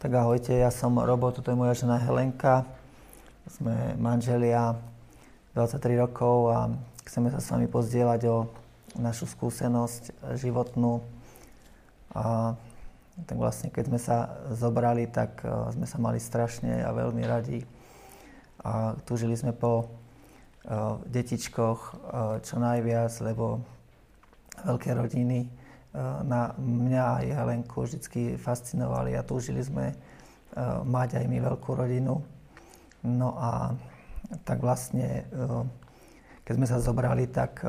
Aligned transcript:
Tak 0.00 0.16
ahojte, 0.16 0.56
ja 0.56 0.72
som 0.72 0.96
Robo, 0.96 1.28
toto 1.28 1.52
je 1.52 1.60
moja 1.60 1.76
žena 1.76 2.00
Helenka. 2.00 2.64
Sme 3.44 3.92
manželia 4.00 4.72
23 5.52 6.00
rokov 6.00 6.56
a 6.56 6.72
chceme 7.04 7.28
sa 7.28 7.36
s 7.36 7.52
vami 7.52 7.68
pozdieľať 7.68 8.20
o 8.32 8.48
našu 8.96 9.28
skúsenosť 9.28 10.24
životnú. 10.40 11.04
A 12.16 12.56
tak 13.28 13.36
vlastne, 13.36 13.68
keď 13.68 13.92
sme 13.92 14.00
sa 14.00 14.40
zobrali, 14.56 15.04
tak 15.04 15.44
e, 15.44 15.68
sme 15.76 15.84
sa 15.84 16.00
mali 16.00 16.16
strašne 16.16 16.80
a 16.80 16.96
veľmi 16.96 17.20
radi. 17.28 17.60
A 18.64 18.96
túžili 19.04 19.36
sme 19.36 19.52
po 19.52 19.84
uh, 19.84 20.96
detičkoch 21.08 21.80
uh, 21.80 22.40
čo 22.40 22.56
najviac, 22.56 23.12
lebo 23.20 23.60
veľké 24.64 24.96
rodiny 24.96 25.59
na 26.22 26.54
mňa 26.54 27.04
aj 27.18 27.26
Helenku 27.34 27.82
vždy 27.82 28.38
fascinovali 28.38 29.18
a 29.18 29.26
túžili 29.26 29.58
sme 29.58 29.90
uh, 29.90 30.86
mať 30.86 31.18
aj 31.18 31.24
my 31.26 31.38
veľkú 31.42 31.74
rodinu. 31.74 32.22
No 33.02 33.34
a 33.34 33.74
tak 34.46 34.62
vlastne, 34.62 35.24
keď 36.44 36.52
sme 36.54 36.66
sa 36.68 36.78
zobrali, 36.78 37.26
tak 37.26 37.64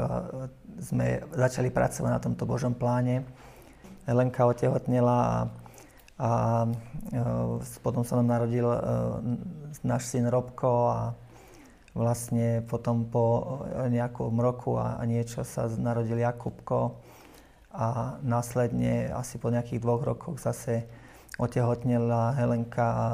sme 0.78 1.24
začali 1.34 1.72
pracovať 1.72 2.12
na 2.12 2.20
tomto 2.20 2.44
Božom 2.44 2.76
pláne 2.76 3.24
Helenka 4.10 4.50
otehotnela 4.50 5.18
a, 5.22 5.36
a 6.18 6.30
e, 7.14 7.80
potom 7.86 8.02
sa 8.02 8.18
nám 8.18 8.34
narodil 8.34 8.66
e, 8.66 8.78
náš 9.86 10.10
syn 10.10 10.26
Robko 10.26 10.90
a 10.90 11.00
vlastne 11.94 12.66
potom 12.66 13.06
po 13.06 13.60
nejakom 13.92 14.34
roku 14.40 14.80
a, 14.80 14.98
a 14.98 15.04
niečo 15.06 15.46
sa 15.46 15.70
narodil 15.70 16.18
Jakubko 16.18 16.98
a 17.72 18.20
následne 18.22 19.12
asi 19.16 19.40
po 19.40 19.48
nejakých 19.48 19.80
dvoch 19.80 20.04
rokoch 20.04 20.38
zase 20.40 20.86
otehotnela 21.40 22.36
Helenka 22.36 22.86
a 22.86 23.06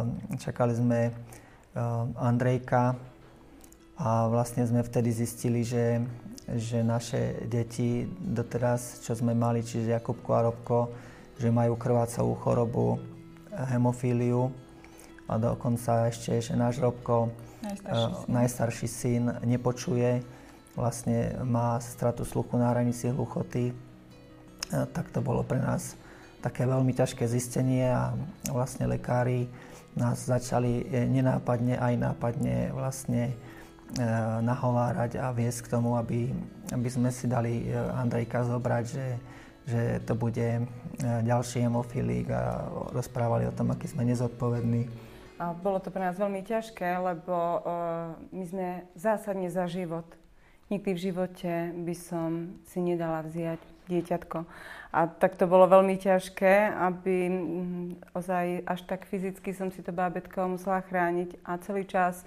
čakali 0.42 0.74
sme 0.74 1.00
e, 1.08 1.12
Andrejka. 2.18 2.98
A 3.98 4.30
vlastne 4.30 4.66
sme 4.66 4.86
vtedy 4.86 5.10
zistili, 5.10 5.66
že 5.66 6.06
že 6.48 6.80
naše 6.80 7.44
deti 7.44 8.08
doteraz, 8.08 9.04
čo 9.04 9.12
sme 9.20 9.36
mali, 9.36 9.60
čiže 9.60 9.92
Jakubko 10.00 10.32
a 10.32 10.48
Robko, 10.48 10.80
že 11.36 11.52
majú 11.52 11.76
krvácovú 11.76 12.34
chorobu, 12.40 12.88
hemofíliu. 13.52 14.48
A 15.28 15.36
dokonca 15.36 16.08
ešte, 16.08 16.40
že 16.40 16.56
náš 16.56 16.80
Robko, 16.80 17.36
najstarší, 17.60 18.08
uh, 18.08 18.32
najstarší 18.32 18.88
syn, 18.88 19.24
nepočuje, 19.44 20.24
vlastne 20.80 21.36
má 21.44 21.76
stratu 21.84 22.24
sluchu 22.24 22.56
na 22.56 22.72
hranici 22.72 23.12
hluchoty. 23.12 23.76
Uh, 24.72 24.86
tak 24.92 25.10
to 25.16 25.24
bolo 25.24 25.44
pre 25.44 25.60
nás 25.60 25.96
také 26.44 26.68
veľmi 26.68 26.94
ťažké 26.94 27.26
zistenie 27.26 27.88
a 27.88 28.14
vlastne 28.52 28.86
lekári 28.86 29.50
nás 29.98 30.30
začali 30.30 30.86
nenápadne 31.10 31.82
aj 31.82 31.94
nápadne 31.98 32.70
vlastne 32.70 33.34
Eh, 33.88 34.04
nahovárať 34.44 35.16
a 35.16 35.32
viesť 35.32 35.64
k 35.64 35.72
tomu, 35.80 35.96
aby, 35.96 36.28
aby 36.76 36.90
sme 36.92 37.08
si 37.08 37.24
dali 37.24 37.72
Andrejka 37.72 38.44
zobrať, 38.44 38.84
že, 38.84 39.08
že 39.64 39.82
to 40.04 40.12
bude 40.12 40.68
ďalší 41.00 41.64
hemofilík 41.64 42.28
a 42.28 42.68
rozprávali 42.92 43.48
o 43.48 43.56
tom, 43.56 43.72
aký 43.72 43.88
sme 43.88 44.04
nezodpovední. 44.12 44.92
A 45.40 45.56
bolo 45.56 45.80
to 45.80 45.88
pre 45.88 46.04
nás 46.04 46.20
veľmi 46.20 46.44
ťažké, 46.44 47.00
lebo 47.00 47.64
my 48.36 48.44
sme 48.44 48.68
zásadne 49.00 49.48
za 49.48 49.72
život. 49.72 50.04
Nikdy 50.68 50.92
v 50.92 51.04
živote 51.08 51.54
by 51.88 51.96
som 51.96 52.60
si 52.68 52.84
nedala 52.84 53.24
vziať 53.24 53.64
dieťatko. 53.88 54.46
A 54.92 55.00
tak 55.08 55.36
to 55.36 55.48
bolo 55.48 55.68
veľmi 55.68 56.00
ťažké, 56.00 56.72
aby 56.80 57.28
ozaj 58.16 58.64
až 58.64 58.80
tak 58.88 59.04
fyzicky 59.08 59.52
som 59.52 59.68
si 59.72 59.84
to 59.84 59.92
bábetko 59.92 60.56
musela 60.56 60.80
chrániť 60.84 61.40
a 61.44 61.60
celý 61.60 61.84
čas 61.84 62.24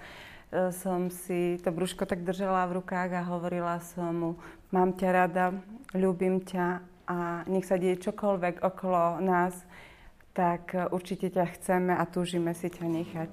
E, 0.50 0.74
som 0.74 1.06
si 1.14 1.62
to 1.62 1.70
brúško 1.70 2.10
tak 2.10 2.26
držala 2.26 2.66
v 2.66 2.82
rukách 2.82 3.14
a 3.14 3.28
hovorila 3.30 3.78
som 3.78 4.10
mu, 4.10 4.30
mám 4.74 4.98
ťa 4.98 5.08
rada, 5.14 5.54
ľúbim 5.94 6.42
ťa 6.42 6.82
a 7.06 7.46
nech 7.46 7.66
sa 7.66 7.78
deje 7.78 8.02
čokoľvek 8.02 8.58
okolo 8.58 9.22
nás, 9.22 9.54
tak 10.34 10.74
e, 10.74 10.90
určite 10.90 11.30
ťa 11.30 11.54
chceme 11.54 11.94
a 11.94 12.02
túžime 12.02 12.50
si 12.58 12.66
ťa 12.66 12.82
nechať. 12.82 13.30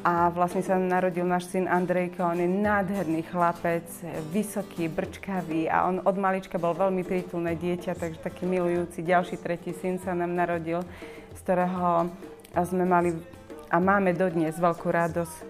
A 0.00 0.32
vlastne 0.32 0.64
sa 0.64 0.80
narodil 0.80 1.28
náš 1.28 1.52
syn 1.52 1.68
Andrejko, 1.68 2.24
on 2.24 2.40
je 2.40 2.48
nádherný 2.48 3.20
chlapec, 3.28 3.84
vysoký, 4.32 4.88
brčkavý 4.88 5.68
a 5.68 5.84
on 5.92 6.00
od 6.00 6.16
malička 6.16 6.56
bol 6.56 6.72
veľmi 6.72 7.04
prítulné 7.04 7.52
dieťa, 7.52 8.00
takže 8.00 8.24
taký 8.24 8.48
milujúci. 8.48 9.04
Ďalší 9.04 9.36
tretí 9.36 9.76
syn 9.76 10.00
sa 10.00 10.16
nám 10.16 10.32
narodil, 10.32 10.80
z 11.36 11.38
ktorého 11.44 12.08
sme 12.64 12.88
mali 12.88 13.12
a 13.68 13.76
máme 13.76 14.16
dodnes 14.16 14.56
veľkú 14.56 14.88
radosť. 14.88 15.49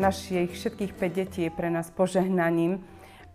Našich 0.00 0.56
všetkých 0.56 0.96
5 0.96 1.12
detí 1.12 1.44
je 1.44 1.52
pre 1.52 1.68
nás 1.68 1.92
požehnaním 1.92 2.80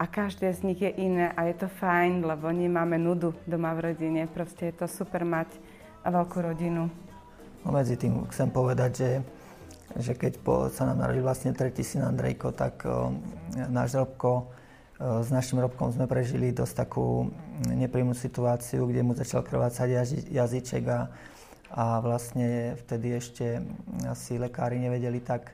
a 0.02 0.10
každé 0.10 0.50
z 0.50 0.66
nich 0.66 0.82
je 0.82 0.90
iné 0.98 1.30
a 1.38 1.46
je 1.46 1.62
to 1.62 1.70
fajn, 1.70 2.26
lebo 2.26 2.50
nemáme 2.50 2.98
nudu 2.98 3.38
doma 3.46 3.70
v 3.78 3.94
rodine. 3.94 4.26
Proste 4.26 4.74
je 4.74 4.82
to 4.82 4.90
super 4.90 5.22
mať 5.30 5.46
veľkú 6.02 6.42
rodinu. 6.42 6.90
No 7.62 7.70
medzi 7.70 7.94
tým 7.94 8.26
chcem 8.34 8.50
povedať, 8.50 8.92
že, 8.98 9.12
že 9.94 10.18
keď 10.18 10.42
po, 10.42 10.66
sa 10.74 10.90
nám 10.90 11.06
narodil 11.06 11.22
vlastne 11.22 11.54
tretí 11.54 11.86
syn 11.86 12.02
Andrejko, 12.02 12.50
tak 12.58 12.82
o, 12.82 13.14
náš 13.70 14.02
Robko, 14.02 14.50
s 14.98 15.30
našim 15.30 15.62
Robkom 15.62 15.94
sme 15.94 16.10
prežili 16.10 16.50
dosť 16.50 16.82
takú 16.82 17.30
nepríjemnú 17.70 18.18
situáciu, 18.18 18.90
kde 18.90 19.06
mu 19.06 19.14
začal 19.14 19.46
krvácať 19.46 20.02
jazy, 20.02 20.18
jazyček 20.34 20.84
a, 20.90 21.14
a 21.78 22.02
vlastne 22.02 22.74
vtedy 22.82 23.22
ešte 23.22 23.62
asi 24.10 24.42
lekári 24.42 24.82
nevedeli 24.82 25.22
tak 25.22 25.54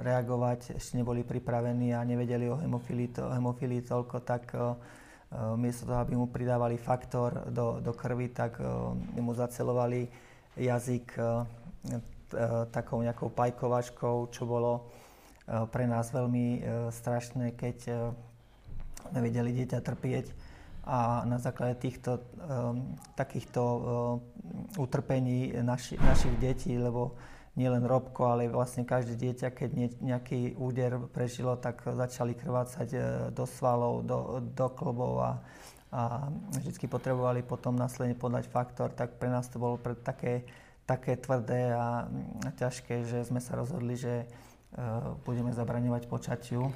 reagovať, 0.00 0.78
ešte 0.80 0.96
neboli 0.96 1.22
pripravení 1.22 1.92
a 1.92 2.06
nevedeli 2.06 2.48
o 2.48 2.56
hemofílii, 2.56 3.08
to, 3.12 3.28
hemofílii 3.28 3.82
toľko, 3.84 4.16
tak 4.24 4.54
miesto 5.60 5.84
toho, 5.84 6.00
aby 6.00 6.16
mu 6.16 6.26
pridávali 6.32 6.80
faktor 6.80 7.52
do, 7.52 7.84
do 7.84 7.92
krvi, 7.92 8.32
tak 8.32 8.56
mu 9.12 9.36
zacelovali 9.36 10.08
jazyk 10.58 11.06
e, 11.14 11.22
e, 11.22 12.00
takou 12.74 13.00
nejakou 13.00 13.30
pajkovačkou, 13.30 14.28
čo 14.34 14.42
bolo 14.44 14.72
e, 14.74 14.82
pre 15.70 15.86
nás 15.86 16.10
veľmi 16.10 16.64
strašné, 16.90 17.54
keď 17.54 17.76
sme 19.08 19.20
videli 19.22 19.54
dieťa 19.54 19.78
trpieť. 19.80 20.26
A 20.88 21.20
na 21.28 21.36
základe 21.36 21.76
týchto 21.84 22.24
takýchto 23.12 23.60
utrpení 24.80 25.52
naši, 25.60 26.00
našich 26.00 26.32
detí, 26.40 26.80
lebo 26.80 27.12
nielen 27.58 27.82
Robko, 27.82 28.38
ale 28.38 28.46
vlastne 28.46 28.86
každé 28.86 29.18
dieťa, 29.18 29.48
keď 29.50 29.70
nejaký 29.98 30.54
úder 30.54 31.10
prežilo, 31.10 31.58
tak 31.58 31.82
začali 31.82 32.38
krvácať 32.38 32.88
do 33.34 33.44
svalov, 33.50 34.06
do, 34.06 34.38
do 34.38 34.66
klbov 34.70 35.14
a, 35.18 35.32
a 35.90 36.30
vždy 36.54 36.86
potrebovali 36.86 37.42
potom 37.42 37.74
následne 37.74 38.14
podať 38.14 38.46
faktor, 38.46 38.94
tak 38.94 39.18
pre 39.18 39.26
nás 39.26 39.50
to 39.50 39.58
bolo 39.58 39.74
pre 39.74 39.98
také, 39.98 40.46
také 40.86 41.18
tvrdé 41.18 41.74
a, 41.74 42.06
ťažké, 42.54 43.02
že 43.02 43.26
sme 43.26 43.42
sa 43.42 43.58
rozhodli, 43.58 43.98
že 43.98 44.22
uh, 44.22 45.18
budeme 45.26 45.50
zabraňovať 45.50 46.06
počatiu. 46.06 46.70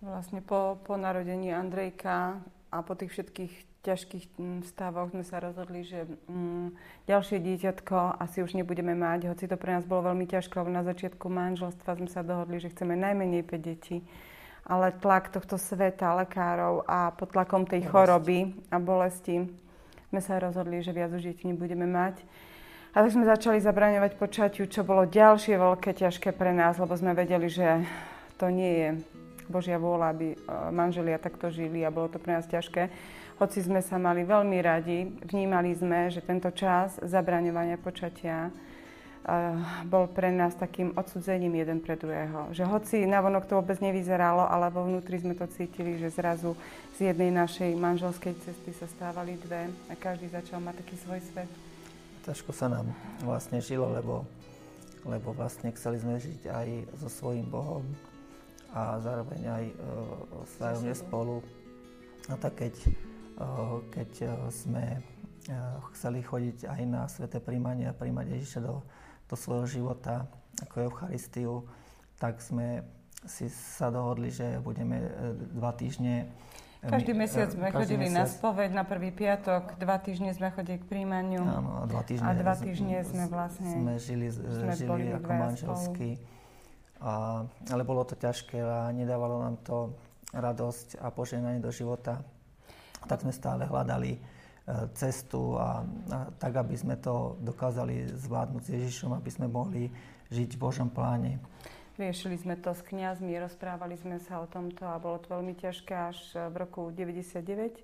Vlastne 0.00 0.40
po, 0.40 0.80
po 0.84 0.96
narodení 0.96 1.52
Andrejka 1.52 2.40
a 2.74 2.82
po 2.82 2.98
tých 2.98 3.14
všetkých 3.14 3.54
ťažkých 3.86 4.24
stavoch 4.66 5.12
sme 5.12 5.22
sa 5.22 5.38
rozhodli, 5.38 5.86
že 5.86 6.08
mm, 6.26 6.74
ďalšie 7.06 7.38
dieťatko 7.38 8.18
asi 8.18 8.42
už 8.42 8.58
nebudeme 8.58 8.96
mať, 8.96 9.30
hoci 9.30 9.44
to 9.46 9.54
pre 9.60 9.76
nás 9.76 9.86
bolo 9.86 10.10
veľmi 10.10 10.26
ťažké, 10.26 10.56
na 10.66 10.82
začiatku 10.82 11.30
manželstva 11.30 12.00
sme 12.00 12.08
sa 12.08 12.24
dohodli, 12.24 12.58
že 12.58 12.72
chceme 12.72 12.96
najmenej 12.96 13.46
5 13.46 13.60
detí 13.60 14.02
ale 14.64 14.96
tlak 14.96 15.28
tohto 15.28 15.60
sveta, 15.60 16.16
lekárov 16.24 16.88
a 16.88 17.12
pod 17.12 17.36
tlakom 17.36 17.68
tej 17.68 17.84
choroby 17.84 18.56
a 18.72 18.80
bolesti 18.80 19.44
sme 20.08 20.20
sa 20.24 20.40
rozhodli, 20.40 20.80
že 20.80 20.96
viac 20.96 21.12
už 21.12 21.26
deti 21.26 21.44
nebudeme 21.44 21.84
mať. 21.84 22.24
A 22.94 23.02
tak 23.02 23.10
sme 23.10 23.26
začali 23.26 23.58
zabraňovať 23.58 24.14
počatiu, 24.14 24.70
čo 24.70 24.86
bolo 24.86 25.04
ďalšie 25.04 25.58
veľké 25.58 25.98
ťažké 25.98 26.30
pre 26.32 26.54
nás, 26.54 26.78
lebo 26.78 26.94
sme 26.94 27.12
vedeli, 27.12 27.50
že 27.50 27.82
to 28.38 28.48
nie 28.48 28.72
je 28.72 28.88
Božia 29.48 29.76
vôľa, 29.76 30.12
aby 30.14 30.28
e, 30.32 30.36
manželia 30.72 31.20
takto 31.20 31.52
žili 31.52 31.84
a 31.84 31.94
bolo 31.94 32.08
to 32.08 32.18
pre 32.20 32.36
nás 32.36 32.48
ťažké. 32.48 32.88
Hoci 33.38 33.58
sme 33.60 33.82
sa 33.82 33.98
mali 33.98 34.22
veľmi 34.22 34.58
radi, 34.62 35.10
vnímali 35.26 35.74
sme, 35.74 36.06
že 36.08 36.22
tento 36.22 36.48
čas 36.54 36.96
zabraňovania 37.02 37.74
počatia 37.82 38.54
bol 39.88 40.04
pre 40.12 40.28
nás 40.28 40.52
takým 40.52 40.92
odsudzením 40.92 41.56
jeden 41.56 41.80
pre 41.80 41.96
druhého. 41.96 42.52
Že 42.52 42.64
hoci 42.68 42.96
navonok 43.08 43.48
to 43.48 43.56
vôbec 43.56 43.80
nevyzeralo, 43.80 44.44
ale 44.44 44.68
vo 44.68 44.84
vnútri 44.84 45.16
sme 45.16 45.32
to 45.32 45.48
cítili, 45.48 45.96
že 45.96 46.12
zrazu 46.12 46.52
z 47.00 47.08
jednej 47.12 47.32
našej 47.32 47.72
manželskej 47.72 48.36
cesty 48.44 48.70
sa 48.76 48.84
stávali 48.84 49.40
dve 49.40 49.72
a 49.88 49.96
každý 49.96 50.28
začal 50.28 50.60
mať 50.60 50.84
taký 50.84 50.96
svoj 51.00 51.20
svet. 51.24 51.48
Ťažko 52.28 52.52
sa 52.52 52.68
nám 52.68 52.92
vlastne 53.24 53.64
žilo, 53.64 53.88
lebo, 53.88 54.28
lebo 55.08 55.32
vlastne 55.32 55.72
chceli 55.72 56.04
sme 56.04 56.20
žiť 56.20 56.40
aj 56.44 56.68
so 57.00 57.08
svojím 57.08 57.48
Bohom 57.48 57.84
a 58.74 58.98
zároveň 58.98 59.42
aj 59.46 59.64
e, 59.70 59.74
vzájomne 60.58 60.94
spolu. 60.98 61.38
A 62.26 62.34
tak 62.34 62.58
keď, 62.58 62.74
e, 62.82 63.46
keď 63.94 64.10
e, 64.20 64.28
sme 64.50 64.84
chceli 65.92 66.24
chodiť 66.24 66.64
aj 66.66 66.82
na 66.88 67.04
sveté 67.04 67.36
príjmanie 67.36 67.84
a 67.86 67.94
príjmať 67.94 68.26
Ježiša 68.32 68.60
do, 68.64 68.80
do 69.28 69.36
svojho 69.36 69.68
života 69.68 70.24
ako 70.64 70.88
Eucharistiu, 70.88 71.68
tak 72.16 72.40
sme 72.40 72.80
si 73.28 73.52
sa 73.52 73.92
dohodli, 73.92 74.32
že 74.32 74.56
budeme 74.64 75.04
dva 75.52 75.76
týždne 75.76 76.32
každý 76.84 77.12
mesiac 77.16 77.48
sme 77.48 77.72
každý 77.72 77.96
chodili 77.96 78.12
mesiac. 78.12 78.28
na 78.28 78.36
spoveď 78.36 78.70
na 78.76 78.84
prvý 78.84 79.08
piatok, 79.08 79.80
dva 79.80 79.96
týždne 79.96 80.36
sme 80.36 80.52
chodili 80.52 80.76
k 80.76 80.84
príjmaniu. 80.84 81.40
Áno, 81.40 81.80
a 81.80 81.84
dva 81.88 82.04
týždne, 82.04 82.28
a 82.28 82.30
dva 82.36 82.54
týždne 82.60 82.96
sme 83.08 83.24
vlastne... 83.32 83.72
Sme 83.72 83.94
žili, 83.96 84.28
sme 84.28 84.72
žili 84.76 85.16
ako 85.16 85.30
manželský. 85.32 86.10
A, 87.00 87.42
ale 87.72 87.82
bolo 87.82 88.06
to 88.06 88.14
ťažké 88.14 88.60
a 88.60 88.92
nedávalo 88.94 89.42
nám 89.42 89.56
to 89.66 89.94
radosť 90.34 90.98
a 91.02 91.10
poženanie 91.10 91.62
do 91.62 91.70
života. 91.74 92.22
Tak 93.04 93.22
sme 93.22 93.32
stále 93.34 93.68
hľadali 93.68 94.16
cestu 94.96 95.60
a, 95.60 95.84
a 96.08 96.18
tak, 96.40 96.56
aby 96.56 96.72
sme 96.72 96.96
to 96.96 97.36
dokázali 97.44 98.08
zvládnuť 98.16 98.62
s 98.64 98.70
Ježišom, 98.72 99.12
aby 99.12 99.30
sme 99.30 99.46
mohli 99.46 99.92
žiť 100.32 100.56
v 100.56 100.62
Božom 100.62 100.88
pláne. 100.88 101.36
Riešili 101.94 102.40
sme 102.40 102.56
to 102.58 102.74
s 102.74 102.82
kňazmi, 102.82 103.38
rozprávali 103.38 103.94
sme 103.94 104.18
sa 104.18 104.42
o 104.42 104.50
tomto 104.50 104.82
a 104.82 104.98
bolo 104.98 105.20
to 105.22 105.30
veľmi 105.30 105.54
ťažké 105.54 105.94
až 105.94 106.18
v 106.50 106.54
roku 106.58 106.90
99. 106.90 107.76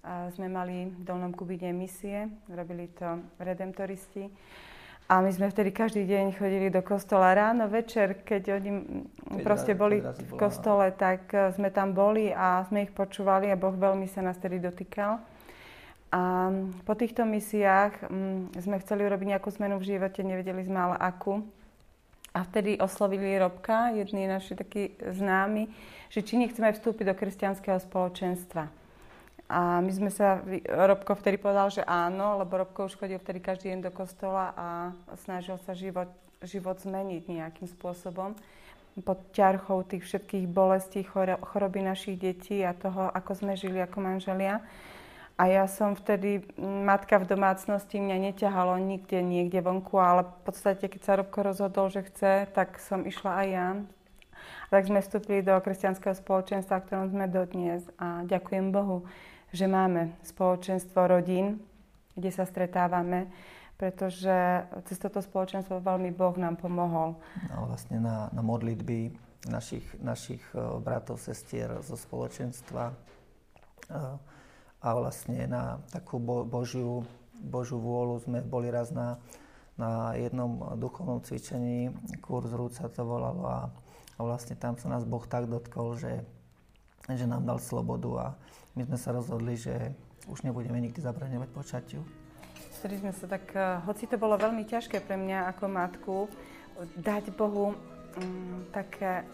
A 0.00 0.30
sme 0.32 0.46
mali 0.46 0.92
v 0.92 1.02
Dolnom 1.02 1.34
Kubine 1.34 1.74
misie, 1.74 2.30
robili 2.46 2.88
to 2.94 3.20
redemptoristi. 3.40 4.30
A 5.10 5.18
my 5.18 5.30
sme 5.34 5.50
vtedy 5.50 5.74
každý 5.74 6.06
deň 6.06 6.38
chodili 6.38 6.70
do 6.70 6.86
kostola 6.86 7.34
ráno, 7.34 7.66
večer, 7.66 8.22
keď 8.22 8.62
oni 8.62 8.70
keď 9.26 9.42
proste 9.42 9.72
boli 9.74 9.98
v 10.06 10.32
kostole, 10.38 10.94
tak 10.94 11.34
sme 11.58 11.74
tam 11.74 11.90
boli 11.98 12.30
a 12.30 12.62
sme 12.70 12.86
ich 12.86 12.94
počúvali 12.94 13.50
a 13.50 13.58
Boh 13.58 13.74
veľmi 13.74 14.06
sa 14.06 14.22
nás 14.22 14.38
tedy 14.38 14.62
dotýkal. 14.62 15.18
A 16.14 16.22
po 16.86 16.94
týchto 16.94 17.26
misiách 17.26 18.06
mm, 18.06 18.54
sme 18.62 18.78
chceli 18.82 19.02
urobiť 19.02 19.34
nejakú 19.34 19.50
zmenu 19.58 19.82
v 19.82 19.94
živote, 19.94 20.22
nevedeli 20.22 20.62
sme 20.62 20.78
ale 20.78 20.96
akú. 20.98 21.42
A 22.30 22.46
vtedy 22.46 22.78
oslovili 22.78 23.34
Robka, 23.34 23.90
jedný 23.90 24.30
naši 24.30 24.54
taký 24.54 24.94
známy, 25.02 25.66
že 26.06 26.22
či 26.22 26.38
nechceme 26.38 26.70
vstúpiť 26.70 27.10
do 27.10 27.14
kresťanského 27.18 27.82
spoločenstva. 27.82 28.79
A 29.50 29.82
my 29.82 29.90
sme 29.90 30.14
sa, 30.14 30.38
Robko 30.70 31.18
vtedy 31.18 31.34
povedal, 31.34 31.74
že 31.74 31.82
áno, 31.82 32.38
lebo 32.38 32.62
Robko 32.62 32.86
už 32.86 32.94
chodil 32.94 33.18
vtedy 33.18 33.42
každý 33.42 33.74
deň 33.74 33.80
do 33.82 33.90
kostola 33.90 34.54
a 34.54 34.66
snažil 35.26 35.58
sa 35.66 35.74
život, 35.74 36.06
život 36.46 36.78
zmeniť 36.78 37.26
nejakým 37.26 37.66
spôsobom 37.66 38.38
pod 39.02 39.18
ťarchou 39.34 39.82
tých 39.86 40.06
všetkých 40.06 40.46
bolestí, 40.46 41.02
choroby 41.06 41.82
našich 41.82 42.14
detí 42.14 42.62
a 42.62 42.76
toho, 42.76 43.10
ako 43.10 43.32
sme 43.32 43.58
žili 43.58 43.82
ako 43.82 43.98
manželia. 44.02 44.62
A 45.40 45.48
ja 45.48 45.64
som 45.64 45.96
vtedy, 45.96 46.44
matka 46.60 47.16
v 47.16 47.24
domácnosti, 47.32 47.96
mňa 47.96 48.30
neťahalo 48.30 48.76
nikde, 48.76 49.24
niekde 49.24 49.64
vonku, 49.64 49.96
ale 49.96 50.28
v 50.28 50.40
podstate, 50.44 50.84
keď 50.84 51.00
sa 51.00 51.16
Robko 51.16 51.40
rozhodol, 51.40 51.88
že 51.88 52.04
chce, 52.04 52.44
tak 52.52 52.76
som 52.76 53.08
išla 53.08 53.32
aj 53.40 53.48
ja. 53.48 53.68
A 54.68 54.68
tak 54.68 54.84
sme 54.86 55.00
vstúpili 55.00 55.40
do 55.40 55.56
kresťanského 55.56 56.12
spoločenstva, 56.12 56.84
v 56.84 56.86
ktorom 56.86 57.06
sme 57.08 57.24
dodnes. 57.24 57.80
A 57.96 58.20
ďakujem 58.28 58.68
Bohu, 58.68 59.08
že 59.50 59.66
máme 59.66 60.14
spoločenstvo 60.22 61.10
rodín, 61.10 61.62
kde 62.14 62.30
sa 62.30 62.46
stretávame, 62.46 63.30
pretože 63.80 64.66
cez 64.86 65.00
toto 65.00 65.24
spoločenstvo 65.24 65.80
veľmi 65.80 66.12
Boh 66.12 66.36
nám 66.36 66.60
pomohol. 66.60 67.16
No, 67.48 67.70
vlastne 67.70 67.96
na, 67.96 68.28
na 68.30 68.42
modlitby 68.44 69.16
našich, 69.48 69.86
našich 70.04 70.42
eh, 70.52 70.60
bratov, 70.82 71.16
sestier 71.16 71.80
zo 71.80 71.96
spoločenstva 71.96 72.92
eh, 72.92 74.16
a 74.80 74.88
vlastne 74.96 75.48
na 75.48 75.80
takú 75.92 76.20
bo, 76.20 76.44
Božiu, 76.44 77.08
Božiu 77.40 77.80
vôľu 77.80 78.24
sme 78.24 78.38
boli 78.44 78.68
raz 78.68 78.92
na, 78.92 79.16
na 79.80 80.12
jednom 80.12 80.76
duchovnom 80.76 81.24
cvičení, 81.24 81.92
kurz 82.20 82.52
rúd 82.52 82.76
sa 82.76 82.92
to 82.92 83.00
volalo 83.04 83.44
a, 83.48 83.60
a 84.16 84.20
vlastne 84.20 84.56
tam 84.56 84.76
sa 84.76 84.92
nás 84.92 85.08
Boh 85.08 85.24
tak 85.24 85.48
dotkol, 85.48 85.96
že, 85.96 86.20
že 87.08 87.24
nám 87.24 87.48
dal 87.48 87.60
slobodu 87.60 88.10
a 88.16 88.26
my 88.74 88.82
sme 88.86 88.98
sa 88.98 89.10
rozhodli, 89.10 89.58
že 89.58 89.94
už 90.30 90.46
nebudeme 90.46 90.78
nikdy 90.78 91.02
zabraňovať 91.02 91.48
počatiu. 91.50 92.00
Vtedy 92.80 93.02
sme 93.02 93.12
sa 93.12 93.26
tak, 93.28 93.50
eh, 93.52 93.82
hoci 93.84 94.08
to 94.08 94.16
bolo 94.16 94.40
veľmi 94.40 94.64
ťažké 94.64 95.04
pre 95.04 95.16
mňa 95.18 95.52
ako 95.52 95.64
matku, 95.68 96.16
dať 96.96 97.36
Bohu 97.36 97.76
um, 97.76 98.64
také 98.72 99.28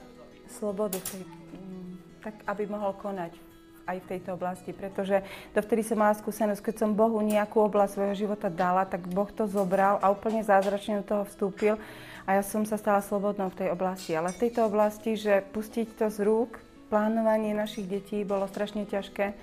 slobodu, 0.51 0.99
um, 0.99 1.95
tak 2.19 2.35
aby 2.43 2.67
mohol 2.67 2.91
konať 2.99 3.39
aj 3.87 4.03
v 4.03 4.09
tejto 4.11 4.35
oblasti, 4.35 4.75
pretože 4.75 5.23
dovtedy 5.55 5.87
som 5.87 6.03
mala 6.03 6.19
skúsenosť, 6.19 6.59
keď 6.59 6.75
som 6.75 6.99
Bohu 6.99 7.23
nejakú 7.23 7.63
oblasť 7.71 7.93
svojho 7.95 8.27
života 8.27 8.51
dala, 8.51 8.83
tak 8.83 9.07
Boh 9.07 9.31
to 9.31 9.47
zobral 9.47 10.03
a 10.03 10.11
úplne 10.11 10.43
zázračne 10.43 11.01
do 11.03 11.05
toho 11.07 11.23
vstúpil 11.23 11.79
a 12.27 12.35
ja 12.35 12.43
som 12.43 12.67
sa 12.67 12.75
stala 12.75 12.99
slobodnou 12.99 13.55
v 13.55 13.59
tej 13.63 13.69
oblasti. 13.71 14.19
Ale 14.19 14.35
v 14.35 14.43
tejto 14.43 14.67
oblasti, 14.67 15.15
že 15.15 15.47
pustiť 15.55 15.95
to 15.95 16.11
z 16.11 16.27
rúk, 16.27 16.59
plánovanie 16.89 17.57
našich 17.57 17.87
detí 17.89 18.23
bolo 18.23 18.47
strašne 18.51 18.87
ťažké 18.87 19.35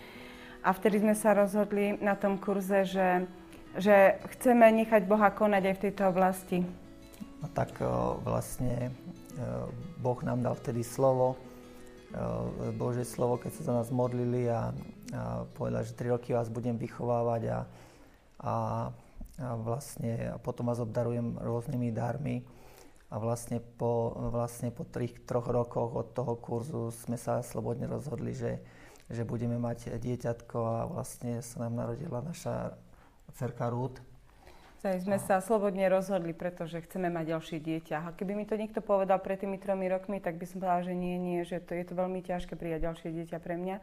a 0.63 0.69
vtedy 0.71 1.03
sme 1.03 1.15
sa 1.15 1.35
rozhodli 1.35 1.99
na 1.99 2.15
tom 2.15 2.39
kurze, 2.39 2.87
že, 2.87 3.27
že 3.75 4.19
chceme 4.37 4.69
nechať 4.83 5.03
Boha 5.05 5.31
konať 5.31 5.63
aj 5.69 5.75
v 5.75 5.83
tejto 5.89 6.03
oblasti. 6.07 6.57
A 7.43 7.51
tak 7.51 7.75
vlastne 8.23 8.95
Boh 9.99 10.19
nám 10.23 10.39
dal 10.39 10.55
vtedy 10.55 10.79
slovo, 10.87 11.35
Eh, 12.13 12.69
Bože 12.77 13.01
slovo, 13.09 13.41
keď 13.41 13.51
sa 13.57 13.61
za 13.65 13.73
nás 13.73 13.89
modlili 13.89 14.45
a, 14.45 14.69
a 15.17 15.49
povedali, 15.57 15.81
že 15.89 15.97
tri 15.97 16.13
roky 16.13 16.29
vás 16.29 16.45
budem 16.45 16.77
vychovávať 16.77 17.41
a, 17.49 17.59
a, 18.37 18.55
a 19.41 19.49
vlastne 19.57 20.29
a 20.29 20.37
potom 20.37 20.69
vás 20.69 20.77
obdarujem 20.77 21.41
rôznymi 21.41 21.89
darmi. 21.89 22.45
A 23.13 23.21
vlastne 23.21 23.61
po, 23.61 24.09
vlastne 24.33 24.73
po 24.73 24.89
trich, 24.89 25.13
troch 25.29 25.45
rokoch 25.45 25.93
od 25.93 26.17
toho 26.17 26.33
kurzu 26.33 26.89
sme 26.89 27.13
sa 27.13 27.45
slobodne 27.45 27.85
rozhodli, 27.85 28.33
že, 28.33 28.57
že 29.05 29.21
budeme 29.21 29.61
mať 29.61 30.01
dieťatko 30.01 30.57
a 30.57 30.77
vlastne 30.89 31.45
sa 31.45 31.69
nám 31.69 31.85
narodila 31.85 32.25
naša 32.25 32.73
dcerka 33.37 33.69
Ruth. 33.69 34.01
Tak 34.81 34.99
sme 34.99 35.15
sa 35.21 35.39
slobodne 35.39 35.87
rozhodli, 35.87 36.35
pretože 36.35 36.83
chceme 36.83 37.07
mať 37.07 37.37
ďalšie 37.37 37.57
dieťa. 37.61 37.97
A 38.03 38.11
keby 38.17 38.35
mi 38.35 38.43
to 38.43 38.59
niekto 38.59 38.83
povedal 38.83 39.15
pred 39.21 39.39
tými 39.39 39.55
tromi 39.55 39.87
rokmi, 39.87 40.19
tak 40.19 40.35
by 40.35 40.43
som 40.43 40.59
povedala, 40.59 40.83
že 40.83 40.91
nie, 40.91 41.15
nie, 41.15 41.45
že 41.47 41.63
to 41.63 41.71
je 41.71 41.87
to 41.87 41.95
veľmi 41.95 42.19
ťažké 42.19 42.59
prijať 42.59 42.91
ďalšie 42.91 43.09
dieťa 43.15 43.37
pre 43.39 43.55
mňa. 43.61 43.77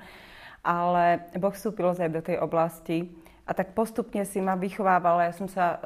Ale 0.61 1.25
Boh 1.41 1.57
vstúpil 1.57 1.89
aj 1.89 2.13
do 2.13 2.21
tej 2.21 2.37
oblasti 2.37 3.09
a 3.51 3.53
tak 3.53 3.75
postupne 3.75 4.23
si 4.23 4.39
ma 4.39 4.55
vychovával. 4.55 5.27
Ja 5.27 5.35
som 5.35 5.51
sa 5.51 5.83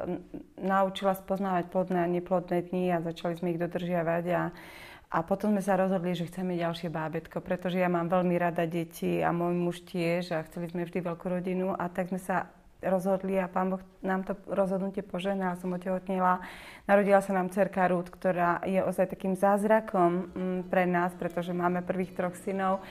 naučila 0.61 1.17
spoznávať 1.17 1.73
plodné 1.73 2.05
a 2.05 2.13
neplodné 2.13 2.61
dni 2.69 2.93
a 2.93 3.01
začali 3.01 3.41
sme 3.41 3.57
ich 3.57 3.61
dodržiavať. 3.61 4.25
A, 4.37 4.41
a 5.09 5.17
potom 5.25 5.49
sme 5.49 5.65
sa 5.65 5.73
rozhodli, 5.73 6.13
že 6.13 6.29
chceme 6.29 6.53
ďalšie 6.61 6.93
bábetko, 6.93 7.41
pretože 7.41 7.81
ja 7.81 7.89
mám 7.89 8.05
veľmi 8.05 8.37
rada 8.37 8.69
deti 8.69 9.17
a 9.25 9.33
môj 9.33 9.57
muž 9.57 9.81
tiež 9.81 10.37
a 10.37 10.45
chceli 10.45 10.69
sme 10.69 10.85
vždy 10.85 11.01
veľkú 11.01 11.25
rodinu. 11.25 11.73
A 11.73 11.89
tak 11.89 12.13
sme 12.13 12.21
sa 12.21 12.53
rozhodli 12.85 13.41
a 13.41 13.49
Pán 13.49 13.73
Boh 13.73 13.81
nám 14.05 14.21
to 14.29 14.37
rozhodnutie 14.45 15.01
poženal, 15.01 15.57
som 15.57 15.73
otehotnila. 15.73 16.45
Narodila 16.85 17.17
sa 17.25 17.33
nám 17.33 17.49
cerka 17.49 17.89
Ruth, 17.89 18.13
ktorá 18.13 18.61
je 18.61 18.77
ozaj 18.77 19.09
takým 19.09 19.33
zázrakom 19.33 20.29
pre 20.69 20.85
nás, 20.85 21.17
pretože 21.17 21.49
máme 21.49 21.81
prvých 21.81 22.13
troch 22.13 22.37
synov. 22.45 22.85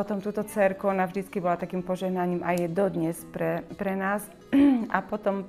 Potom 0.00 0.16
túto 0.16 0.40
cerku, 0.48 0.88
ona 0.88 1.04
vždycky 1.04 1.44
bola 1.44 1.60
takým 1.60 1.84
požehnaním 1.84 2.40
a 2.40 2.56
je 2.56 2.72
dodnes 2.72 3.20
pre, 3.36 3.60
pre 3.76 3.92
nás. 3.92 4.24
A 4.96 5.04
potom 5.04 5.44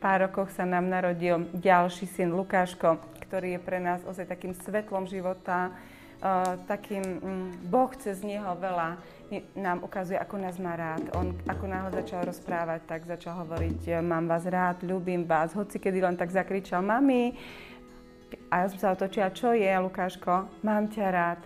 pár 0.00 0.24
rokoch 0.24 0.48
sa 0.56 0.64
nám 0.64 0.88
narodil 0.88 1.44
ďalší 1.52 2.08
syn 2.08 2.32
Lukáško, 2.32 2.96
ktorý 3.28 3.52
je 3.52 3.60
pre 3.60 3.76
nás 3.76 4.00
ozaj 4.08 4.24
takým 4.24 4.56
svetlom 4.56 5.04
života, 5.04 5.76
uh, 6.24 6.56
takým, 6.64 7.04
um, 7.20 7.52
Boh 7.68 7.92
cez 7.92 8.24
neho 8.24 8.56
veľa 8.56 8.96
nám 9.52 9.84
ukazuje, 9.84 10.16
ako 10.16 10.48
nás 10.48 10.56
má 10.56 10.80
rád. 10.80 11.04
On 11.12 11.36
ako 11.44 11.68
náhle 11.68 11.92
začal 12.00 12.24
rozprávať, 12.24 12.80
tak 12.88 13.04
začal 13.04 13.36
hovoriť, 13.44 14.00
mám 14.00 14.24
vás 14.24 14.48
rád, 14.48 14.80
ľúbim 14.80 15.28
vás. 15.28 15.52
Hoci 15.52 15.76
kedy 15.76 16.00
len 16.00 16.16
tak 16.16 16.32
zakričal, 16.32 16.80
mami. 16.80 17.36
A 18.48 18.64
ja 18.64 18.66
som 18.72 18.80
sa 18.80 18.96
otočila, 18.96 19.28
čo 19.28 19.52
je, 19.52 19.68
Lukáško? 19.68 20.64
Mám 20.64 20.88
ťa 20.88 21.06
rád. 21.12 21.40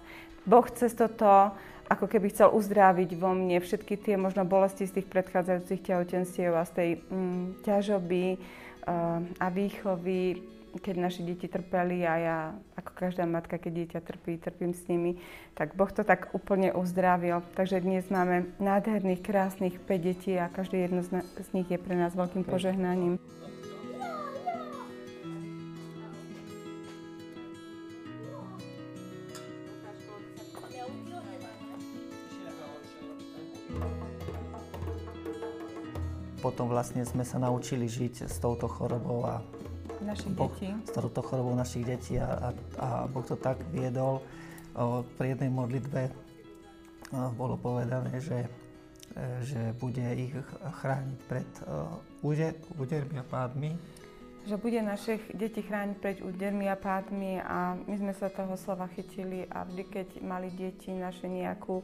Boh 0.46 0.70
cez 0.70 0.94
toto 0.94 1.50
ako 1.88 2.06
keby 2.08 2.32
chcel 2.32 2.52
uzdraviť 2.52 3.10
vo 3.16 3.36
mne 3.36 3.60
všetky 3.60 4.00
tie 4.00 4.14
možno 4.16 4.48
bolesti 4.48 4.88
z 4.88 5.00
tých 5.00 5.08
predchádzajúcich 5.10 5.84
tehotenstiev 5.84 6.52
a 6.56 6.64
z 6.64 6.72
tej 6.72 6.90
mm, 7.08 7.44
ťažoby 7.64 8.24
uh, 8.34 9.20
a 9.40 9.46
výchovy 9.52 10.54
keď 10.74 10.94
naše 10.98 11.22
deti 11.22 11.46
trpeli 11.46 12.02
a 12.02 12.14
ja, 12.18 12.38
ako 12.74 12.90
každá 12.98 13.22
matka, 13.28 13.62
keď 13.62 13.72
dieťa 13.72 14.00
trpí, 14.02 14.42
trpím 14.42 14.74
s 14.74 14.82
nimi, 14.90 15.22
tak 15.54 15.78
Boh 15.78 15.90
to 15.90 16.02
tak 16.02 16.34
úplne 16.34 16.74
uzdravil. 16.74 17.46
Takže 17.54 17.78
dnes 17.78 18.10
máme 18.10 18.50
nádherných, 18.58 19.22
krásnych 19.22 19.78
5 19.78 19.86
detí 20.02 20.34
a 20.34 20.50
každé 20.50 20.90
jedno 20.90 21.06
z, 21.06 21.22
nich 21.54 21.70
je 21.70 21.78
pre 21.78 21.94
nás 21.94 22.18
veľkým 22.18 22.42
požehnaním. 22.42 23.22
Potom 36.54 36.70
vlastne 36.70 37.02
sme 37.02 37.26
sa 37.26 37.42
naučili 37.42 37.90
žiť 37.90 38.30
s 38.30 38.38
touto 38.38 38.70
chorobou 38.70 39.26
a 39.26 39.42
našich 40.06 40.30
boh, 40.38 40.46
detí. 40.54 40.70
S 40.86 40.94
touto 40.94 41.18
chorobou 41.18 41.50
našich 41.50 41.82
detí 41.82 42.14
a, 42.14 42.30
a, 42.30 42.48
a 42.78 42.86
Boh 43.10 43.26
to 43.26 43.34
tak 43.34 43.58
viedol. 43.74 44.22
O, 44.78 45.02
pri 45.18 45.34
jednej 45.34 45.50
modlitbe 45.50 46.14
o, 47.10 47.34
bolo 47.34 47.58
povedané, 47.58 48.22
že, 48.22 48.46
e, 49.18 49.42
že 49.42 49.74
bude 49.82 50.06
ich 50.14 50.30
chrániť 50.62 51.18
pred 51.26 51.50
úder, 52.22 52.54
údermi 52.78 53.18
a 53.18 53.26
pádmi. 53.26 53.74
Že 54.46 54.54
bude 54.54 54.78
našich 54.78 55.26
detí 55.34 55.58
chrániť 55.58 55.98
pred 55.98 56.22
údermi 56.22 56.70
a 56.70 56.78
pádmi 56.78 57.42
a 57.42 57.74
my 57.82 57.98
sme 57.98 58.14
sa 58.14 58.30
toho 58.30 58.54
slova 58.54 58.86
chytili 58.94 59.50
a 59.50 59.66
vždy, 59.66 59.82
keď 59.90 60.08
mali 60.22 60.54
deti 60.54 60.94
naše 60.94 61.26
nejakú 61.26 61.82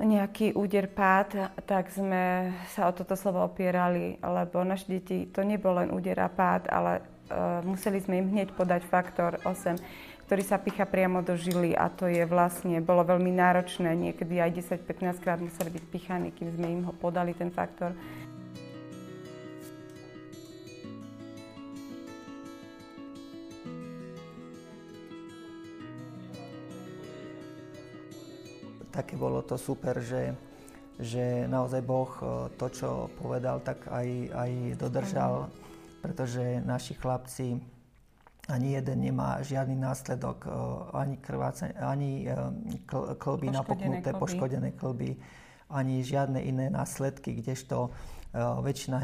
nejaký 0.00 0.56
úder 0.56 0.88
pád, 0.88 1.52
tak 1.68 1.92
sme 1.92 2.54
sa 2.72 2.88
o 2.88 2.92
toto 2.96 3.12
slovo 3.12 3.44
opierali, 3.44 4.16
lebo 4.22 4.64
naše 4.64 4.88
deti, 4.88 5.28
to 5.28 5.44
nebol 5.44 5.76
len 5.76 5.92
úder 5.92 6.16
a 6.22 6.32
pád, 6.32 6.72
ale 6.72 6.92
uh, 7.28 7.60
museli 7.60 8.00
sme 8.00 8.24
im 8.24 8.32
hneď 8.32 8.56
podať 8.56 8.88
faktor 8.88 9.36
8, 9.44 9.76
ktorý 10.24 10.42
sa 10.48 10.56
picha 10.56 10.88
priamo 10.88 11.20
do 11.20 11.36
žily 11.36 11.76
a 11.76 11.92
to 11.92 12.08
je 12.08 12.24
vlastne, 12.24 12.80
bolo 12.80 13.04
veľmi 13.04 13.36
náročné, 13.36 13.92
niekedy 13.92 14.40
aj 14.40 14.80
10-15 14.80 15.20
krát 15.20 15.36
museli 15.44 15.68
byť 15.76 15.84
pichaní, 15.92 16.28
kým 16.32 16.48
sme 16.56 16.66
im 16.72 16.82
ho 16.88 16.94
podali, 16.96 17.36
ten 17.36 17.52
faktor. 17.52 17.92
Také 28.92 29.16
bolo 29.16 29.40
to 29.40 29.56
super, 29.56 29.98
že, 30.04 30.36
že 31.00 31.48
naozaj 31.48 31.80
Boh 31.80 32.12
e, 32.20 32.52
to, 32.60 32.66
čo 32.68 32.88
povedal, 33.16 33.64
tak 33.64 33.88
aj, 33.88 34.08
aj 34.36 34.50
dodržal, 34.76 35.48
pretože 36.04 36.60
naši 36.62 36.92
chlapci 37.00 37.56
ani 38.50 38.74
jeden 38.74 38.98
nemá 39.00 39.40
žiadny 39.40 39.80
následok, 39.80 40.44
e, 40.44 40.48
ani 40.92 41.16
krváce, 41.16 41.72
ani 41.80 42.28
e, 42.28 42.36
klby 43.16 43.48
napoknuté, 43.48 44.12
poškodené 44.12 44.76
klby, 44.76 45.16
ani 45.72 46.04
žiadne 46.04 46.44
iné 46.44 46.68
následky, 46.68 47.40
kdežto 47.40 47.88
väčšina 48.36 48.96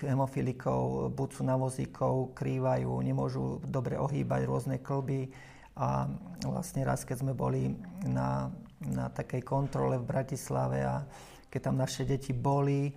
hemofilikov 0.00 1.12
buď 1.12 1.28
sú 1.28 1.42
na 1.44 1.60
vozíkov, 1.60 2.32
krývajú, 2.32 2.88
nemôžu 3.04 3.60
dobre 3.68 4.00
ohýbať 4.00 4.48
rôzne 4.48 4.76
klby. 4.80 5.28
A 5.76 6.08
vlastne 6.40 6.88
raz, 6.88 7.04
keď 7.04 7.20
sme 7.20 7.32
boli 7.36 7.76
na 8.08 8.48
na 8.84 9.08
takej 9.08 9.40
kontrole 9.40 9.96
v 9.96 10.08
Bratislave 10.08 10.84
a 10.84 11.04
keď 11.48 11.60
tam 11.72 11.76
naše 11.80 12.04
deti 12.04 12.36
boli 12.36 12.92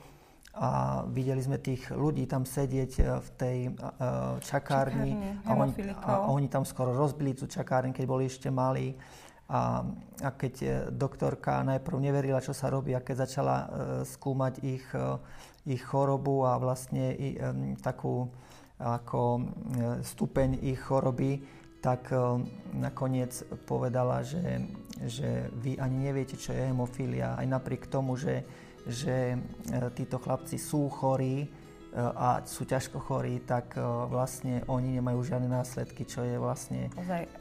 a 0.59 1.01
videli 1.07 1.39
sme 1.39 1.61
tých 1.61 1.93
ľudí 1.93 2.25
tam 2.27 2.43
sedieť 2.43 2.91
e, 2.99 3.01
v 3.21 3.29
tej 3.37 3.57
uh, 3.69 4.35
čakárni, 4.41 5.39
a, 5.45 5.55
oni, 5.55 5.73
a 6.03 6.11
oni 6.27 6.47
tam 6.49 6.65
skoro 6.65 6.91
rozbili 6.91 7.37
tú 7.37 7.45
čakárni, 7.45 7.93
keď 7.93 8.05
boli 8.09 8.25
ešte 8.25 8.49
malí. 8.49 8.97
A, 9.49 9.81
a 10.25 10.29
keď 10.35 10.89
doktorka 10.93 11.63
najprv 11.63 11.97
neverila, 12.01 12.43
čo 12.43 12.53
sa 12.53 12.69
robí, 12.69 12.91
a 12.91 13.01
keď 13.01 13.29
začala 13.29 13.55
uh, 13.55 13.67
skúmať 14.03 14.53
ich, 14.65 14.85
uh, 14.97 15.21
ich 15.69 15.85
chorobu 15.85 16.43
a 16.43 16.57
vlastne 16.57 17.13
i, 17.13 17.37
um, 17.39 17.77
takú 17.79 18.27
ako 18.79 19.43
stupeň 19.99 20.63
ich 20.63 20.79
choroby, 20.79 21.43
tak 21.79 22.11
uh, 22.11 22.39
nakoniec 22.75 23.31
povedala, 23.63 24.23
že 24.23 24.67
že 25.05 25.47
vy 25.55 25.79
ani 25.79 26.11
neviete, 26.11 26.35
čo 26.35 26.51
je 26.51 26.67
hemofília, 26.67 27.39
aj 27.39 27.47
napriek 27.47 27.87
tomu, 27.87 28.19
že, 28.19 28.43
že 28.83 29.35
e, 29.35 29.37
títo 29.95 30.19
chlapci 30.19 30.59
sú 30.59 30.91
chorí 30.91 31.45
e, 31.45 31.47
a 31.95 32.43
sú 32.43 32.67
ťažko 32.67 32.99
chorí, 32.99 33.39
tak 33.39 33.79
vlastne 34.11 34.67
oni 34.67 34.99
nemajú 34.99 35.23
žiadne 35.23 35.47
následky, 35.47 36.03
čo 36.03 36.27
je 36.27 36.35
vlastne 36.35 36.91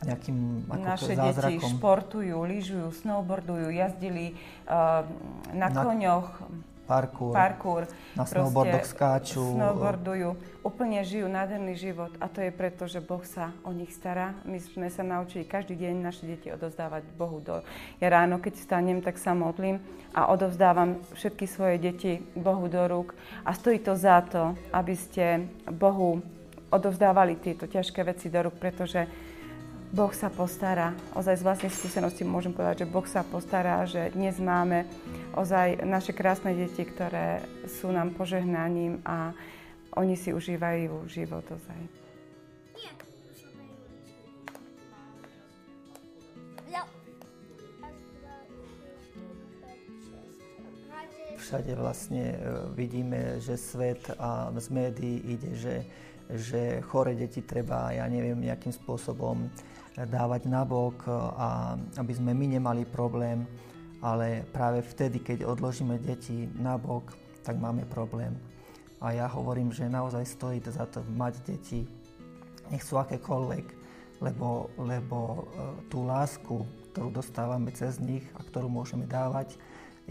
nejakým 0.06 0.70
ako 0.70 0.86
Naše 0.86 1.14
zázrakom. 1.18 1.58
deti 1.58 1.74
športujú, 1.74 2.36
lyžujú, 2.46 2.88
snowboardujú, 3.02 3.74
jazdili 3.74 4.38
uh, 4.70 5.02
na, 5.50 5.66
na 5.66 5.82
koňoch, 5.82 6.46
parkour, 6.88 7.36
parkour 7.36 7.82
na 8.16 8.24
snowboardoch 8.24 8.88
skáču. 8.88 9.44
Snowboardujú, 9.44 10.32
úplne 10.64 11.04
žijú 11.04 11.28
nádherný 11.28 11.76
život 11.76 12.08
a 12.16 12.26
to 12.32 12.40
je 12.40 12.48
preto, 12.48 12.88
že 12.88 13.04
Boh 13.04 13.20
sa 13.28 13.52
o 13.60 13.76
nich 13.76 13.92
stará. 13.92 14.32
My 14.48 14.56
sme 14.56 14.88
sa 14.88 15.04
naučili 15.04 15.44
každý 15.44 15.76
deň 15.76 15.94
naše 16.00 16.24
deti 16.24 16.48
odovzdávať 16.48 17.04
Bohu. 17.20 17.44
Do... 17.44 17.60
Ja 18.00 18.08
ráno, 18.08 18.40
keď 18.40 18.56
stanem, 18.56 19.04
tak 19.04 19.20
sa 19.20 19.36
modlím 19.36 19.84
a 20.16 20.32
odovzdávam 20.32 21.04
všetky 21.12 21.44
svoje 21.44 21.76
deti 21.76 22.24
Bohu 22.32 22.64
do 22.72 22.80
rúk 22.88 23.12
a 23.44 23.52
stojí 23.52 23.84
to 23.84 23.92
za 23.92 24.24
to, 24.24 24.56
aby 24.72 24.96
ste 24.96 25.44
Bohu 25.68 26.24
odovzdávali 26.72 27.36
tieto 27.40 27.68
ťažké 27.68 28.04
veci 28.04 28.32
do 28.32 28.48
rúk, 28.48 28.56
pretože 28.56 29.08
Boh 29.88 30.12
sa 30.12 30.28
postará. 30.28 30.92
Ozaj 31.16 31.40
z 31.40 31.46
vlastnej 31.48 31.72
skúsenosti 31.72 32.20
môžem 32.20 32.52
povedať, 32.52 32.84
že 32.84 32.92
Boh 32.92 33.08
sa 33.08 33.24
postará, 33.24 33.88
že 33.88 34.12
dnes 34.12 34.36
máme 34.36 34.84
ozaj 35.32 35.80
naše 35.80 36.12
krásne 36.12 36.52
deti, 36.52 36.84
ktoré 36.84 37.40
sú 37.64 37.88
nám 37.88 38.12
požehnaním 38.12 39.00
a 39.08 39.32
oni 39.96 40.12
si 40.12 40.36
užívajú 40.36 41.08
život 41.08 41.44
ozaj. 41.48 41.80
Všade 51.38 51.72
vlastne 51.80 52.36
e, 52.36 52.38
vidíme, 52.76 53.40
že 53.40 53.56
svet 53.56 54.04
a 54.20 54.52
z 54.52 54.68
médií 54.68 55.16
ide, 55.32 55.56
že, 55.56 55.76
že 56.28 56.84
chore 56.84 57.16
deti 57.16 57.40
treba, 57.40 57.88
ja 57.88 58.04
neviem, 58.04 58.36
nejakým 58.36 58.68
spôsobom 58.76 59.48
dávať 60.06 60.46
nabok 60.46 61.10
a 61.34 61.74
aby 61.98 62.12
sme 62.14 62.30
my 62.30 62.60
nemali 62.60 62.86
problém, 62.86 63.42
ale 63.98 64.46
práve 64.54 64.86
vtedy, 64.86 65.18
keď 65.18 65.42
odložíme 65.42 65.98
deti 65.98 66.46
nabok, 66.54 67.18
tak 67.42 67.58
máme 67.58 67.82
problém. 67.90 68.38
A 69.02 69.14
ja 69.14 69.26
hovorím, 69.30 69.74
že 69.74 69.90
naozaj 69.90 70.26
stojí 70.26 70.58
za 70.62 70.86
to 70.86 71.02
mať 71.14 71.42
deti, 71.46 71.86
nech 72.70 72.82
sú 72.82 72.98
akékoľvek, 72.98 73.66
lebo, 74.20 74.70
lebo 74.78 75.18
e, 75.18 75.42
tú 75.86 76.02
lásku, 76.02 76.66
ktorú 76.92 77.14
dostávame 77.14 77.70
cez 77.70 78.02
nich 78.02 78.26
a 78.34 78.42
ktorú 78.42 78.66
môžeme 78.66 79.06
dávať, 79.06 79.54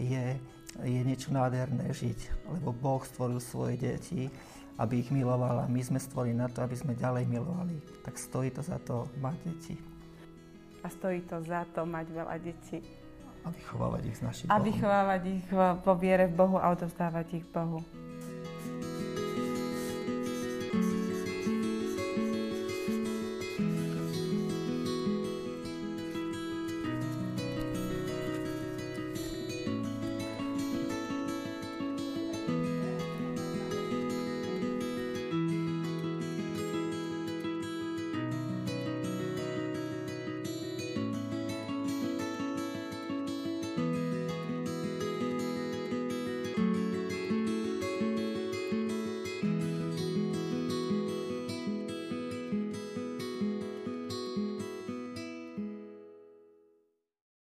je, 0.00 0.40
je 0.82 1.00
niečo 1.04 1.32
nádherné 1.32 1.92
žiť, 1.92 2.48
lebo 2.48 2.72
Boh 2.72 3.04
stvoril 3.04 3.40
svoje 3.40 3.76
deti 3.76 4.32
aby 4.78 5.02
ich 5.02 5.10
milovala. 5.10 5.66
My 5.66 5.82
sme 5.82 5.98
stvorili 5.98 6.38
na 6.38 6.46
to, 6.46 6.62
aby 6.62 6.78
sme 6.78 6.94
ďalej 6.94 7.26
milovali. 7.26 7.82
Tak 8.06 8.14
stojí 8.14 8.54
to 8.54 8.62
za 8.62 8.78
to 8.78 9.10
mať 9.18 9.36
deti. 9.42 9.74
A 10.82 10.86
stojí 10.86 11.26
to 11.26 11.42
za 11.42 11.66
to 11.74 11.82
mať 11.82 12.06
veľa 12.14 12.36
detí. 12.38 12.78
A 13.42 13.50
vychovávať 13.50 14.02
ich 14.06 14.16
z 14.18 14.22
našich 14.22 14.46
A 14.46 14.56
vychovávať 14.62 15.22
ich 15.26 15.46
po 15.82 15.92
viere 15.98 16.30
v 16.30 16.34
Bohu 16.38 16.56
a 16.58 16.70
odovzdávať 16.70 17.42
ich 17.42 17.46
Bohu. 17.50 17.82